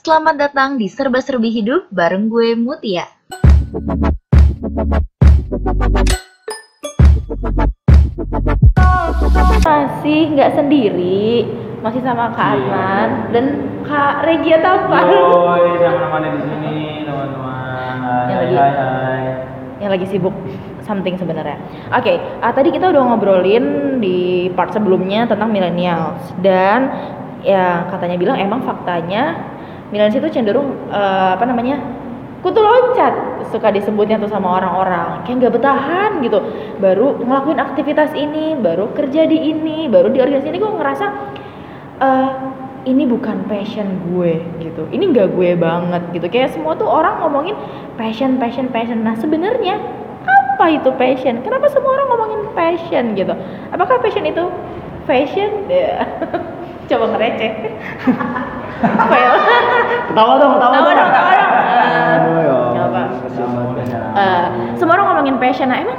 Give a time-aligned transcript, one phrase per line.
[0.00, 3.04] Selamat datang di Serba-Serbi Hidup bareng gue Mutia.
[9.60, 11.46] Masih nggak sendiri,
[11.80, 12.58] masih sama Kak Iya.
[12.58, 13.44] Adnan dan
[13.86, 16.76] Kak Regia Taufan Yoi, yang menemani di sini
[17.06, 17.94] teman-teman.
[17.96, 19.22] Hai, Yang hai, lagi- hai, hai.
[19.80, 20.34] yang lagi sibuk
[20.82, 21.56] something sebenarnya.
[21.92, 23.64] Oke, ah, tadi kita udah ngobrolin
[23.98, 24.18] di
[24.52, 26.90] part sebelumnya tentang millennials dan
[27.40, 29.38] ya katanya bilang emang faktanya
[29.90, 31.78] millennials itu cenderung eh, apa namanya
[32.40, 33.44] kutu loncat.
[33.50, 35.26] Suka disebutnya tuh sama orang-orang.
[35.26, 36.38] Kayak nggak bertahan gitu.
[36.78, 41.06] Baru ngelakuin aktivitas ini baru kerja di ini baru di organisasi ini gue ngerasa
[42.00, 42.30] eh
[42.88, 44.86] ini bukan passion gue gitu.
[44.88, 46.26] Ini nggak gue banget gitu.
[46.30, 47.58] Kayak semua tuh orang ngomongin
[47.98, 49.02] passion passion passion.
[49.02, 49.76] Nah sebenarnya
[50.24, 51.42] apa itu passion?
[51.42, 53.34] Kenapa semua orang ngomongin passion gitu?
[53.74, 54.46] Apakah passion itu?
[55.04, 55.66] Fashion?
[55.66, 56.06] Ya.
[56.90, 57.52] coba ngereceh
[59.10, 59.32] fail.
[60.10, 60.96] Ketawa dong, ketawa Tawa dong.
[60.98, 61.50] dong, tawa dong.
[61.50, 61.70] Ya.
[62.18, 62.68] Ketawa dong.
[64.10, 64.44] Eh,
[64.76, 65.70] semua orang ngomongin passion.
[65.70, 65.98] Nah emang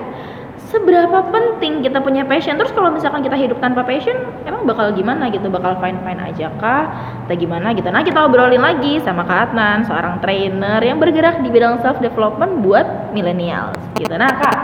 [0.71, 2.59] seberapa penting kita punya passion?
[2.59, 5.47] Terus kalau misalkan kita hidup tanpa passion emang bakal gimana gitu?
[5.47, 6.83] Bakal fine fine aja kah?
[7.27, 7.87] Atau gimana gitu?
[7.87, 12.63] Nah kita obrolin lagi sama Kak Adnan seorang trainer yang bergerak di bidang self development
[12.63, 14.11] buat millennials gitu.
[14.15, 14.57] Nah kak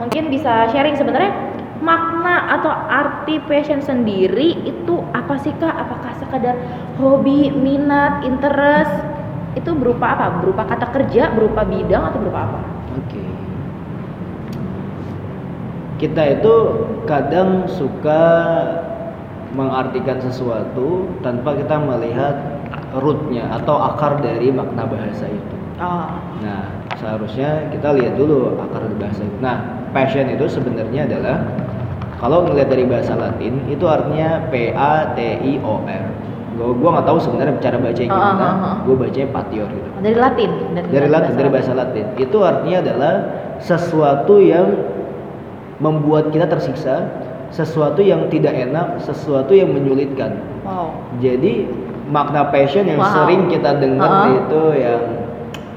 [0.00, 1.49] mungkin bisa sharing sebenarnya
[1.80, 6.56] makna atau arti passion sendiri itu apa sih kak apakah sekadar
[7.00, 8.92] hobi minat interest
[9.56, 13.22] itu berupa apa berupa kata kerja berupa bidang atau berupa apa Oke.
[16.00, 16.54] Kita itu
[17.06, 18.22] kadang suka
[19.52, 22.34] mengartikan sesuatu tanpa kita melihat
[22.98, 25.56] rootnya atau akar dari makna bahasa itu.
[25.78, 26.08] oh
[26.40, 26.66] Nah,
[26.98, 29.36] seharusnya kita lihat dulu akar bahasa itu.
[29.38, 31.46] Nah, passion itu sebenarnya adalah
[32.20, 36.04] kalau ngelihat dari bahasa Latin itu artinya P A T I O R.
[36.50, 38.44] Gue gua nggak tahu sebenarnya cara bacanya Ah, gimana.
[38.44, 38.74] ah, ah.
[38.84, 40.50] Gue bacanya patior gitu dari Latin
[40.92, 43.14] dari Latin dari bahasa Latin itu artinya adalah
[43.56, 44.68] sesuatu yang
[45.80, 47.08] membuat kita tersiksa
[47.48, 51.64] sesuatu yang tidak enak sesuatu yang menyulitkan wow jadi
[52.08, 53.12] makna passion yang Wow.
[53.14, 54.38] sering kita dengar Uh-uh.
[54.44, 55.02] itu yang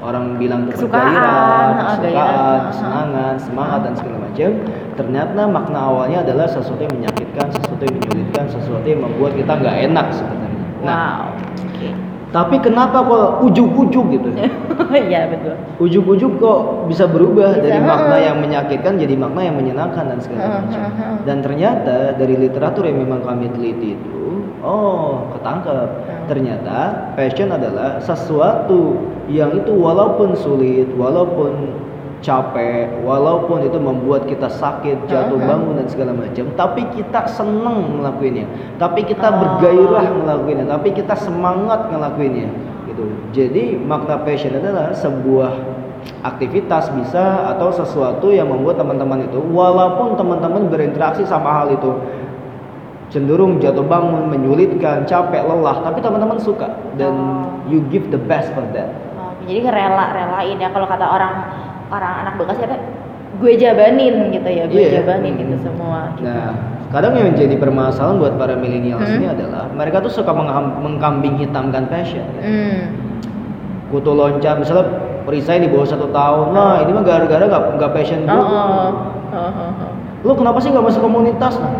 [0.04, 4.50] orang bilang Kesukaan, bergairah, uh, kesukaan, kesenangan, semangat dan segala macam.
[4.94, 9.76] Ternyata makna awalnya adalah sesuatu yang menyakitkan, sesuatu yang menyulitkan, sesuatu yang membuat kita nggak
[9.90, 10.66] enak sebenarnya.
[10.84, 11.44] Nah, wow
[12.34, 14.28] tapi kenapa kok ujuk-ujuk gitu?
[15.06, 20.10] iya betul ujuk-ujuk kok bisa berubah Bisa, dari makna yang menyakitkan jadi makna yang menyenangkan
[20.10, 20.82] dan segala macam.
[21.22, 25.88] Dan ternyata dari literatur yang memang kami teliti itu, oh ketangkep.
[26.26, 26.78] Ternyata
[27.14, 28.98] passion adalah sesuatu
[29.30, 31.70] yang itu walaupun sulit, walaupun
[32.24, 38.48] capek, walaupun itu membuat kita sakit, jatuh bangun dan segala macam, tapi kita seneng ngelakuinnya,
[38.80, 39.36] tapi kita Oh.
[39.44, 42.48] bergairah ngelakuinnya, tapi kita semangat ngelakuinnya,
[42.88, 43.04] gitu.
[43.36, 45.52] Jadi makna passion adalah sebuah
[46.24, 51.92] aktivitas bisa atau sesuatu yang membuat teman-teman itu, walaupun teman-teman berinteraksi sama hal itu
[53.12, 57.68] cenderung jatuh bangun, menyulitkan, capek, lelah, tapi teman-teman suka dan Oh.
[57.68, 58.88] you give the best for that.
[59.44, 61.32] Jadi ngerela relain ya kalau kata orang
[61.94, 62.76] orang anak bekasi apa
[63.34, 64.90] gue jabanin gitu ya gue Iya.
[65.02, 66.26] jabanin gitu semua gitu.
[66.26, 66.54] Nah,
[66.90, 69.18] kadang yang menjadi permasalahan buat para millennials Hmm.
[69.18, 70.30] ini adalah mereka tuh suka
[70.78, 72.22] mengkambing hitamkan passion.
[72.38, 72.78] hmm.
[73.90, 74.86] Kutu loncat, misalnya
[75.22, 78.42] perisai di bawah satu tahun, nah ini mah gara-gara nggak nggak passion oh, gue.
[78.42, 78.90] oh.
[79.34, 79.92] Oh, oh, oh.
[80.24, 81.54] Lu kenapa sih nggak masuk komunitas?
[81.58, 81.74] Nah,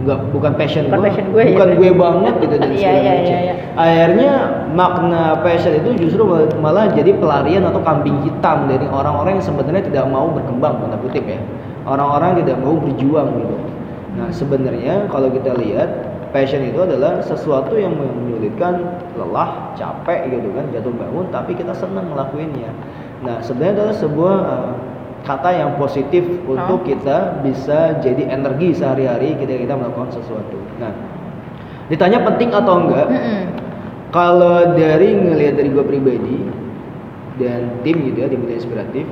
[0.00, 1.80] nggak bukan passion Bukan gue, passion gue, bukan gitu.
[1.80, 3.28] gue banget gitu dan Iya, segala iya, macam.
[3.28, 3.54] iya, iya.
[3.76, 4.32] Akhirnya
[4.72, 9.84] makna passion itu justru mal- malah jadi pelarian atau kambing hitam dari orang-orang yang sebenarnya
[9.84, 11.40] tidak mau berkembang tanda kutip ya.
[11.84, 13.56] Orang-orang tidak mau berjuang gitu.
[14.16, 15.88] Nah sebenarnya kalau kita lihat
[16.30, 18.78] passion itu adalah sesuatu yang menyulitkan,
[19.16, 22.70] lelah, capek gitu kan, jatuh bangun, tapi kita senang ngelakuinnya.
[23.20, 24.72] Nah sebenarnya adalah sebuah uh,
[25.24, 30.58] kata yang positif untuk kita bisa jadi energi sehari-hari ketika kita melakukan sesuatu.
[30.80, 30.92] Nah,
[31.92, 33.08] ditanya penting atau enggak?
[33.10, 33.42] Mm-mm.
[34.10, 36.38] Kalau dari ngelihat dari gue pribadi
[37.38, 39.06] dan tim gitu ya media inspiratif,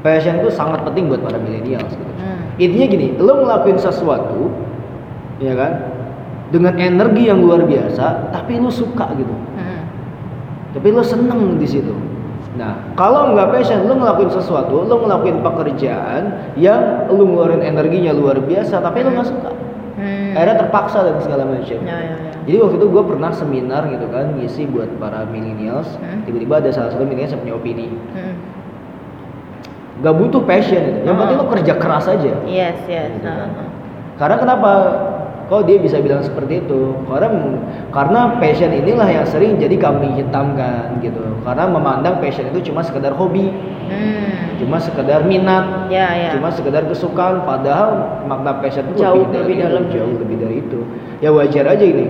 [0.00, 2.12] passion itu sangat penting buat para milenials gitu.
[2.20, 2.40] Hmm.
[2.56, 4.48] Intinya gini, lo ngelakuin sesuatu,
[5.44, 5.72] ya kan,
[6.52, 9.80] dengan energi yang luar biasa, tapi lo suka gitu, Mm-mm.
[10.72, 11.92] tapi lo seneng di situ.
[12.54, 18.38] Nah, kalau nggak passion, lo ngelakuin sesuatu, lo ngelakuin pekerjaan yang lo ngeluarin energinya luar
[18.38, 19.50] biasa, tapi lo nggak suka.
[19.98, 20.38] Hmm.
[20.38, 21.78] Akhirnya terpaksa dan segala macam.
[21.82, 22.30] Ya, ya, ya.
[22.44, 25.98] Jadi waktu itu gue pernah seminar gitu kan ngisi buat para millennials.
[25.98, 26.22] Hmm.
[26.26, 27.86] Tiba-tiba ada salah satu millennials yang punya opini.
[28.14, 28.34] Hmm.
[30.02, 30.98] Gak butuh passion itu.
[31.06, 31.20] Yang Oh.
[31.22, 32.32] penting lo kerja keras aja.
[32.46, 33.14] Yes, yes.
[33.14, 33.50] Gitu Nah, kan.
[34.14, 34.70] Karena kenapa?
[35.44, 36.96] Kok dia bisa bilang seperti itu?
[37.04, 37.28] Karena
[37.92, 41.20] karena passion inilah yang sering jadi kambing hitam kan gitu.
[41.44, 43.52] Karena memandang passion itu cuma sekedar hobi,
[43.84, 44.56] Hmm.
[44.56, 46.30] cuma sekedar minat, Ya, ya.
[46.32, 47.44] cuma sekedar kesukaan.
[47.44, 49.82] Padahal makna passion itu Jauh lebih, lebih dari dalam.
[49.82, 50.80] itu, jauh lebih dari itu.
[51.20, 52.06] Ya wajar aja ini.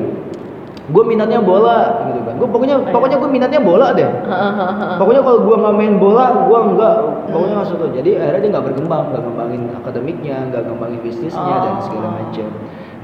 [0.85, 2.35] Gue minatnya bola gitu kan.
[2.37, 2.93] Gue pokoknya Iya.
[2.93, 4.05] pokoknya gue minatnya bola deh.
[5.01, 6.97] Pokoknya kalau gua nggak main bola, gua nggak,
[7.33, 7.85] pokoknya nggak suka.
[7.91, 12.15] Jadi akhirnya dia nggak berkembang, nggak ngembangin akademiknya, nggak ngembangin bisnisnya dan segala Oh.
[12.21, 12.49] macam.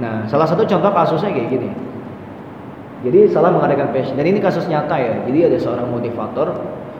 [0.01, 1.71] Nah, salah satu contoh kasusnya kayak gini.
[3.01, 4.17] Jadi salah mengadakan passion.
[4.17, 5.25] Dan ini kasus nyata ya.
[5.25, 6.53] Jadi ada seorang motivator,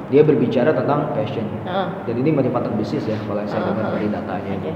[0.09, 1.45] dia berbicara tentang passion.
[1.65, 1.87] Heeh.
[2.09, 3.95] Dan ini motivator bisnis ya, kalau yang saya dengar Heeh.
[3.97, 4.53] dari datanya.
[4.61, 4.73] Oke.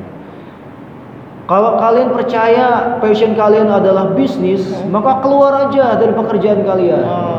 [1.45, 4.89] Kalau kalian percaya passion kalian adalah bisnis, Hmm.
[4.97, 7.05] maka keluar aja dari pekerjaan kalian.
[7.05, 7.34] Oh.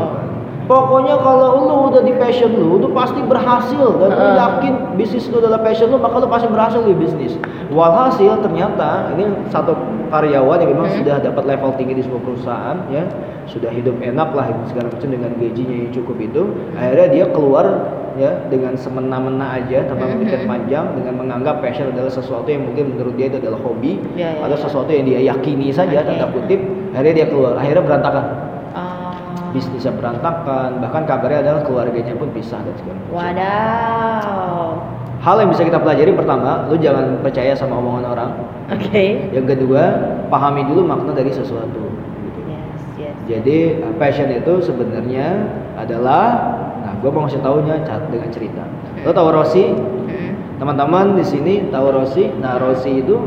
[0.66, 5.38] Pokoknya kalau lu udah di passion lu, lu pasti berhasil dan lu yakin bisnis lu
[5.38, 7.38] adalah passion lu, maka lu pasti berhasil di bisnis.
[7.70, 9.78] Walhasil ternyata ini satu
[10.10, 10.98] karyawan yang memang Hmm.
[11.02, 13.06] sudah dapat level tinggi di sebuah perusahaan ya,
[13.46, 16.42] sudah hidup enak lah segala macam dengan gajinya yang cukup itu.
[16.74, 17.66] Akhirnya dia keluar
[18.16, 23.14] ya dengan semena-mena aja tanpa memikir panjang dengan menganggap passion adalah sesuatu yang mungkin menurut
[23.20, 24.64] dia itu adalah hobi Ya, ya, atau ya.
[24.66, 26.10] sesuatu yang dia yakini saja Oke.
[26.10, 26.62] tanda kutip.
[26.96, 28.26] Akhirnya dia keluar, akhirnya berantakan.
[29.56, 33.16] Bisnisnya berantakan bahkan kabarnya adalah keluarganya pun pisah dan segala macam.
[33.16, 34.68] Wadaw.
[35.24, 38.32] Hal yang bisa kita pelajari pertama, lu jangan percaya sama omongan orang.
[38.70, 39.32] Oke.
[39.34, 39.84] Yang kedua,
[40.30, 41.82] pahami dulu makna dari sesuatu.
[42.22, 42.40] gitu.
[42.46, 43.16] Yes, yes.
[43.26, 43.58] Jadi
[43.98, 45.50] passion itu sebenarnya
[45.82, 46.54] adalah,
[46.86, 47.82] nah gue mau ngasih taunya
[48.12, 48.62] dengan cerita.
[49.02, 49.74] Lo tahu Rossi?
[50.56, 52.32] Teman-teman di sini tahu Rossi?
[52.40, 53.18] Nah Rossi itu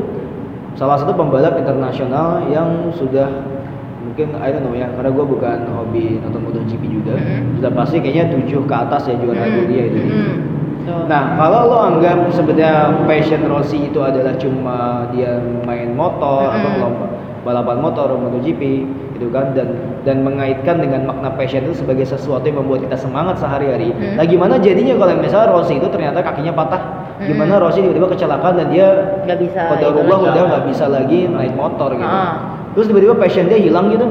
[0.79, 3.27] salah satu pembalap internasional yang sudah
[4.19, 7.63] mungkin I don't know ya karena gue bukan hobi nonton MotoGP juga Mm-hmm.
[7.63, 10.35] sudah pasti kayaknya tujuh ke atas ya juara dunia itu Hmm.
[10.89, 11.05] Tuh.
[11.05, 15.37] Nah, kalau lo anggap sebenarnya passion Rossi itu adalah cuma dia
[15.69, 16.77] main motor atau Mm-mm.
[16.81, 17.09] kelompok
[17.45, 18.63] balapan motor MotoGP
[19.15, 19.69] gitu kan dan
[20.03, 23.93] dan mengaitkan dengan makna passion itu sebagai sesuatu yang membuat kita semangat sehari-hari.
[23.93, 24.17] Mm.
[24.17, 26.83] Nah, gimana jadinya kalau misalnya Rossi itu ternyata kakinya patah?
[27.21, 27.63] Gimana Mm.
[27.69, 28.87] Rossi tiba-tiba kecelakaan dan dia
[29.29, 29.61] Nggak bisa
[30.25, 32.09] udah nggak bisa lagi naik motor gitu.
[32.09, 32.48] Ah.
[32.79, 34.07] Terus tiba-tiba passion dia hilang gitu.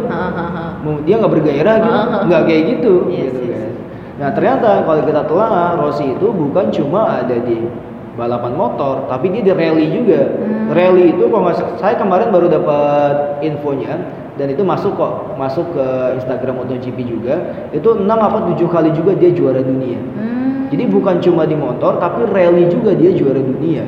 [1.08, 3.56] Dia nggak bergairah gitu nggak kayak gitu Yes, gitu yes.
[3.56, 3.72] kan
[4.18, 7.69] nah ternyata kalau kita telah Rossi itu bukan cuma ada di
[8.18, 10.74] balapan motor tapi dia di rally juga Hmm.
[10.74, 13.94] rally itu kalau saya kemarin baru dapat infonya
[14.42, 15.86] dan itu masuk kok masuk ke
[16.18, 17.36] Instagram MotoGP juga
[17.69, 20.66] itu 6 apa 7 kali juga dia juara dunia Hmm.
[20.74, 23.86] jadi bukan cuma di motor tapi rally juga dia juara dunia.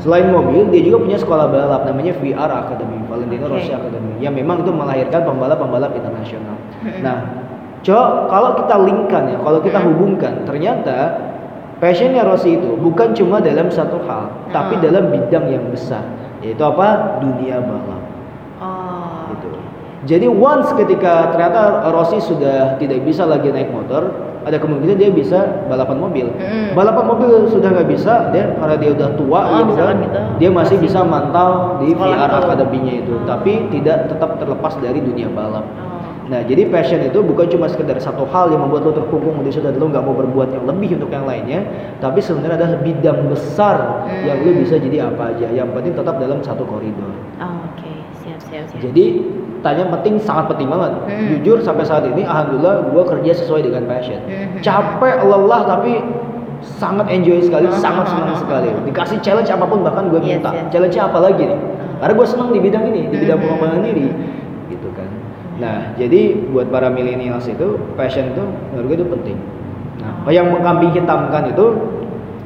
[0.00, 3.60] Selain mobil, dia juga punya sekolah balap namanya VR Academy, Valentino Oke.
[3.60, 4.16] Rossi Academy.
[4.16, 6.56] Yang memang itu melahirkan pembalap-pembalap internasional.
[7.04, 7.18] Nah,
[7.80, 11.16] Cok, kalau kita linkkan ya, kalau kita hubungkan, ternyata
[11.80, 16.04] passionnya Rossi itu bukan cuma dalam satu hal, tapi dalam bidang yang besar,
[16.44, 17.20] yaitu apa?
[17.24, 18.09] Dunia balap.
[20.00, 20.16] Gitu.
[20.16, 24.08] Jadi once ketika ternyata Rossi sudah tidak bisa lagi naik motor,
[24.40, 26.26] ada kemungkinan dia bisa balapan mobil.
[26.40, 26.72] Mm.
[26.72, 30.20] Balapan mobil sudah nggak bisa, dia karena dia udah tua Oh, gitu kan, gitu.
[30.40, 32.36] dia masih bisa mantau di VR itu.
[32.48, 33.28] akademinya itu, Oh.
[33.28, 35.68] tapi tidak tetap terlepas dari dunia balap.
[35.68, 36.00] Oh.
[36.30, 39.66] Nah, jadi passion itu bukan cuma sekedar satu hal yang membuat lo terkungkung di situ
[39.66, 41.60] dan lo nggak mau berbuat yang lebih untuk yang lainnya,
[41.98, 43.76] tapi sebenarnya adalah bidang besar
[44.08, 44.24] Hmm.
[44.24, 45.52] yang lo bisa jadi apa aja.
[45.52, 47.12] Yang penting tetap dalam satu koridor.
[47.36, 47.92] Oh, Oke,
[48.40, 48.80] siap, siap.
[48.80, 49.04] Jadi
[49.60, 50.92] tanya penting sangat penting banget.
[51.04, 51.26] Hmm.
[51.36, 54.20] Jujur sampai saat ini alhamdulillah gue kerja sesuai dengan passion.
[54.24, 54.56] Hmm.
[54.60, 56.00] Capek, lelah tapi
[56.60, 57.76] sangat enjoy sekali, Hmm.
[57.76, 58.68] sangat senang sekali.
[58.88, 60.50] Dikasih challenge apa pun bahkan gue Yes, minta.
[60.52, 60.68] yes.
[60.72, 61.60] Challenge apa lagi nih?
[62.00, 63.44] Karena gue senang di bidang ini, di bidang Hmm.
[63.48, 64.08] pengembangan diri,
[64.72, 65.08] gitu kan.
[65.60, 68.40] Nah, jadi buat para millennials itu passion itu
[68.72, 69.36] menurut gue itu penting.
[70.00, 71.64] Nah, yang mengkambing hitamkan itu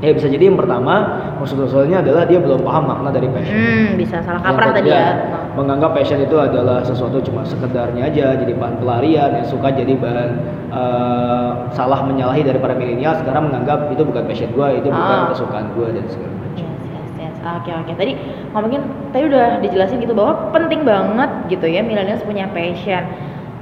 [0.05, 0.95] ya bisa jadi yang pertama
[1.41, 3.57] maksud usulnya adalah dia belum paham makna dari passion.
[3.57, 5.09] Hmm, bisa salah kaprah tadi ya.
[5.57, 10.31] Menganggap passion itu adalah sesuatu cuma sekedarnya aja, jadi bahan pelarian yang suka jadi bahan
[10.75, 13.17] eh, salah menyalahi dari para milenial.
[13.19, 15.31] Sekarang menganggap itu bukan passion gue, itu bukan Ah.
[15.33, 16.59] kesukaan gue dan segala macam.
[16.59, 17.35] Yes, yes, yes.
[17.57, 17.93] Oke, oke.
[17.95, 18.13] Tadi
[18.51, 18.83] ngomongin,
[19.15, 23.07] tadi udah dijelasin gitu bahwa penting banget gitu ya millennials punya passion.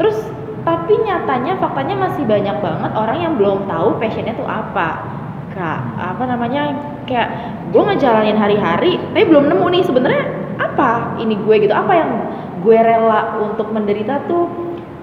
[0.00, 0.16] Terus
[0.62, 5.20] tapi nyatanya faktanya masih banyak banget orang yang belum tahu passionnya tuh apa.
[5.52, 6.72] Kak, apa namanya
[7.04, 7.28] kayak
[7.70, 10.24] gue ngejalanin hari-hari, tapi belum nemu nih sebenarnya
[10.56, 12.10] apa ini gue gitu, apa yang
[12.64, 14.48] gue rela untuk menderita tuh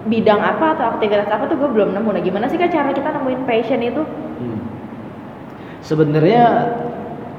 [0.10, 2.10] bidang apa atau aktivitas apa tuh gue belum nemu.
[2.18, 4.02] Nah gimana sih kak cara kita nemuin passion itu?
[4.02, 4.60] Hmm.
[5.86, 6.44] Sebenarnya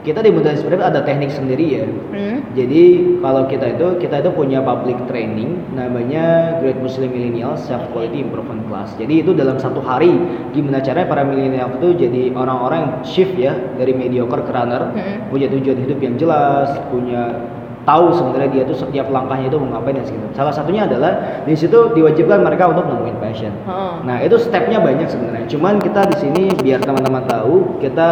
[0.01, 1.85] kita di Muda Inspiratif ada teknik sendiri ya.
[1.85, 2.41] Hmm?
[2.57, 2.85] Jadi
[3.21, 8.65] kalau kita itu kita itu punya public training namanya Great Muslim Millennial Self Quality Improvement
[8.73, 8.97] Class.
[8.97, 10.17] Jadi itu dalam satu hari
[10.57, 15.29] gimana caranya para milenial itu jadi orang-orang yang shift ya dari mediocre ke runner, Hmm.
[15.29, 17.47] punya tujuan hidup yang jelas, punya
[17.85, 20.29] tahu sebenarnya dia tuh setiap langkahnya itu mau ngapain dan segala.
[20.37, 23.53] Salah satunya adalah di situ diwajibkan mereka untuk nemuin passion.
[23.65, 23.93] Heeh.
[24.05, 25.47] Nah itu stepnya banyak sebenarnya.
[25.49, 28.11] Cuman kita di sini biar teman-teman tahu kita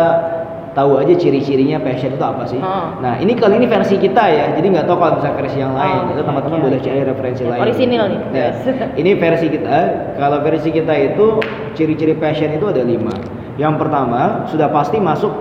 [0.78, 2.62] tahu aja ciri-cirinya passion itu apa sih.
[2.62, 2.86] Heeh.
[3.02, 4.54] Nah ini kali ini versi kita ya.
[4.54, 5.98] Jadi nggak tahu kalau misalnya versi yang lain.
[5.98, 7.62] Oh, itu teman-teman oke, boleh cari referensi Yang lain.
[7.66, 8.20] orisinil nih.
[8.30, 8.48] Ya.
[9.02, 9.76] Ini versi kita.
[10.14, 11.26] Kalau versi kita itu
[11.74, 13.10] ciri-ciri passion itu ada lima.
[13.58, 15.34] Yang pertama sudah pasti masuk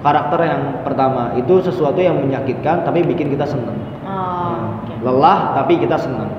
[0.00, 3.76] karakter yang pertama itu sesuatu yang menyakitkan tapi bikin kita seneng.
[4.08, 5.04] Oh, oke.
[5.04, 6.32] Lelah tapi kita senang.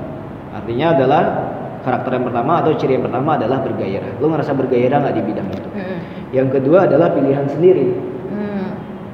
[0.50, 1.24] Artinya adalah
[1.86, 4.18] karakter yang pertama atau ciri yang pertama adalah bergairah.
[4.18, 5.70] Lu ngerasa bergairah nggak di bidang itu?
[5.70, 6.00] Mm-mm.
[6.34, 8.10] Yang kedua adalah pilihan sendiri.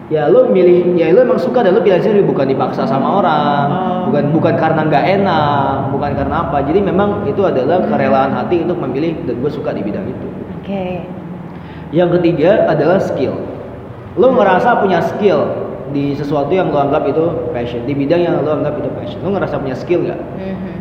[0.06, 0.14] Hmm.
[0.14, 3.66] Ya lu milih, ya lu emang suka dan lu pilihan sendiri bukan dipaksa sama orang,
[3.66, 4.14] Oh.
[4.14, 6.62] bukan bukan karena nggak enak, bukan karena apa.
[6.62, 10.28] Jadi memang itu adalah kerelaan hati untuk memilih dan gue suka di bidang itu.
[10.62, 11.02] Oke.
[11.90, 13.34] Yang ketiga adalah skill.
[14.14, 15.42] Lu ngerasa punya skill
[15.90, 19.20] di sesuatu yang lu anggap itu passion, di bidang yang lu anggap itu passion.
[19.26, 20.22] Lu ngerasa punya skill nggak?
[20.38, 20.74] Mhm.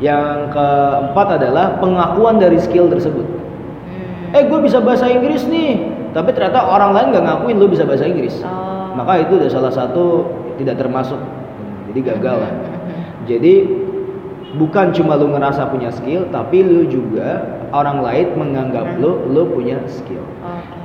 [0.00, 3.24] Yang keempat adalah pengakuan dari skill tersebut.
[3.24, 4.36] Hmm.
[4.36, 8.08] Eh, gue bisa bahasa Inggris nih, tapi ternyata orang lain nggak ngakuin lu bisa bahasa
[8.08, 8.40] Inggris.
[8.40, 8.96] Oh.
[8.96, 10.24] Maka itu udah salah satu
[10.56, 11.20] tidak termasuk,
[11.92, 12.52] jadi gagal lah.
[13.30, 13.66] Jadi
[14.54, 17.42] bukan cuma lu ngerasa punya skill, tapi lu juga
[17.74, 20.22] orang lain menganggap lu lu punya skill.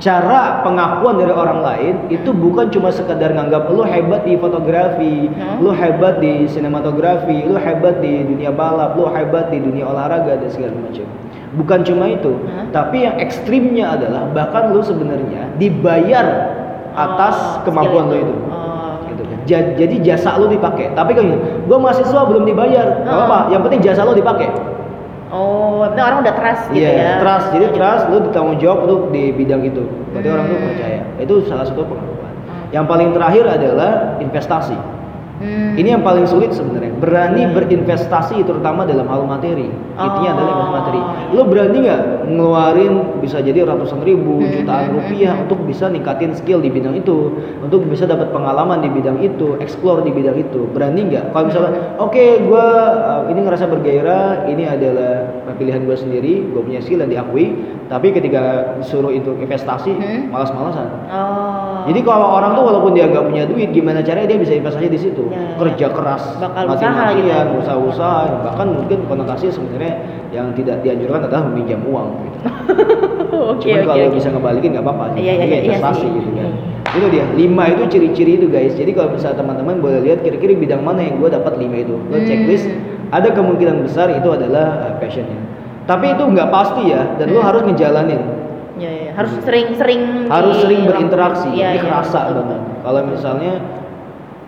[0.02, 5.62] Cara pengakuan dari orang lain itu bukan cuma sekedar nganggap lu hebat di fotografi, Hmm.
[5.62, 10.50] lu hebat di sinematografi, lu hebat di dunia balap, lu hebat di dunia olahraga dan
[10.50, 11.06] segala macam.
[11.54, 12.74] Bukan cuma itu, Hmm.
[12.74, 16.50] tapi yang ekstrimnya adalah bahkan lu sebenarnya dibayar
[16.98, 18.34] atas Oh, kemampuan lu itu.
[18.50, 19.06] Oh.
[19.06, 19.22] Gitu.
[19.46, 20.98] Ja- Jadi jasa lu dipakai.
[20.98, 21.30] Tapi kan
[21.70, 22.86] gua mahasiswa belum dibayar.
[23.00, 23.22] Gak Hmm.
[23.22, 24.50] apa-apa, yang penting jasa lu dipakai.
[25.32, 27.12] Oh, berarti orang udah trust gitu Iya, ya.
[27.18, 27.46] trust.
[27.56, 29.80] Jadi trust lu ditanggung jawab untuk di bidang itu.
[30.12, 30.66] Berarti orang tuh Hmm.
[30.68, 31.00] percaya.
[31.16, 32.32] Itu salah satu pengakuan.
[32.44, 32.68] Hmm.
[32.68, 34.76] Yang paling terakhir adalah investasi.
[35.40, 35.72] Hmm.
[35.74, 36.91] Ini yang paling sulit sebenarnya.
[37.02, 39.66] Berani berinvestasi terutama dalam hal materi.
[39.98, 40.36] Intinya Oh.
[40.38, 41.00] adalah materi.
[41.34, 45.42] Lu berani nggak ngeluarin bisa jadi ratusan ribu, Hmm, jutaan hmm, rupiah hmm.
[45.42, 50.06] untuk bisa ningkatin skill di bidang itu, untuk bisa dapat pengalaman di bidang itu, explore
[50.06, 50.70] di bidang itu.
[50.70, 51.34] Berani nggak?
[51.34, 52.66] Kalau misalnya, oke, gua
[53.02, 55.12] uh, ini ngerasa bergairah, ini adalah
[55.54, 57.52] pilihan gua sendiri, gua punya skill dan diakui.
[57.86, 58.40] Tapi ketika
[58.76, 60.28] disuruh itu investasi, Hmm.
[60.28, 60.88] malas-malasan.
[61.06, 61.84] Oh.
[61.84, 64.96] Jadi kalau orang tuh walaupun dia nggak punya duit, gimana caranya dia bisa investasi di
[64.96, 65.28] situ?
[65.28, 65.88] Ya, ya, Kerja ya.
[65.90, 67.40] keras, Bakal mati-matian, usaha gitu ya.
[67.52, 69.92] usaha-usaha, bahkan mungkin konotasinya sebenarnya
[70.30, 72.08] yang tidak dianjurkan adalah meminjam uang.
[72.22, 72.38] Gitu.
[73.32, 74.16] Oke, Cuman oke, kalau oke.
[74.16, 75.04] bisa ngebalikin nggak apa-apa.
[75.18, 76.10] Iya, iya investasi sih.
[76.14, 76.51] gitu kan.
[76.92, 76.98] Hmm.
[76.98, 77.24] Itu dia.
[77.32, 78.72] Lima itu ciri-ciri itu guys.
[78.72, 81.96] Jadi kalau misalnya teman-teman boleh lihat kira-kira bidang mana yang gue dapat lima itu.
[81.96, 82.24] Lo Hmm.
[82.24, 82.68] checklist.
[83.08, 85.36] Ada kemungkinan besar itu adalah uh, passionnya.
[85.82, 87.16] Tapi itu nggak pasti ya.
[87.16, 87.48] Dan lo Hmm.
[87.48, 88.22] harus ngejalanin.
[88.72, 89.10] Iya, iya.
[89.12, 93.52] Harus sering-sering harus di- sering berinteraksi Iya, ini iya, kerasa betul, banget kalau misalnya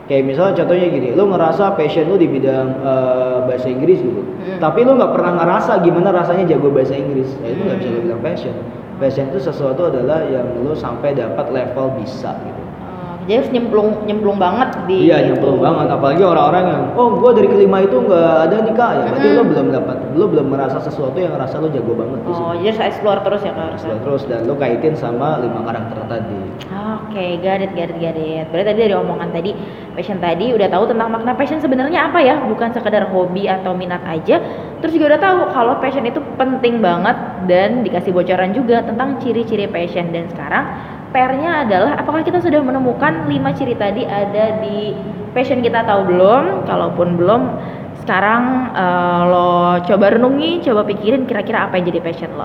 [0.04, 4.58] kayak misalnya contohnya gini lu ngerasa passion lu di bidang eh, bahasa Inggris gitu Hmm.
[4.58, 7.94] tapi lu nggak pernah ngerasa gimana rasanya jago bahasa Inggris ya itu nggak bisa lu
[7.94, 8.06] Hmm.
[8.08, 8.54] bilang passion
[8.96, 13.88] passion itu sesuatu adalah yang lu sampai dapat level bisa gitu Oh, jadi harus nyemplung
[14.04, 15.64] nyemplung banget di Iya nyemplung itu.
[15.64, 19.26] banget apalagi orang-orang yang oh gua dari kelima itu nggak ada nih kak ya berarti
[19.26, 19.38] Mm-mm.
[19.38, 22.82] lo belum dapat lo belum merasa sesuatu yang rasa lo jago banget Oh, jadi harus
[22.84, 23.68] explore terus ya kak.
[23.74, 26.38] Terus- terus dan lo kaitin sama lima karakter tadi
[26.74, 28.46] Oke, garit, garit, garit.
[28.48, 29.54] Berarti tadi dari omongan tadi,
[29.92, 32.42] passion tadi udah tahu tentang makna passion sebenarnya apa ya?
[32.42, 34.42] Bukan sekedar hobi atau minat aja.
[34.84, 37.16] Terus juga udah tahu kalau passion itu penting banget
[37.48, 40.12] dan dikasih bocoran juga tentang ciri-ciri passion.
[40.12, 40.60] Dan sekarang
[41.08, 44.92] PR-nya adalah apakah kita sudah menemukan lima ciri tadi ada di
[45.32, 46.68] passion kita atau belum?
[46.68, 47.42] Kalaupun belum,
[48.04, 52.44] sekarang eh, lo coba renungi, coba pikirin kira-kira apa yang jadi passion lo.